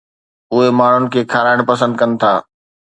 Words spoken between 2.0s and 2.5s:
ڪن ٿا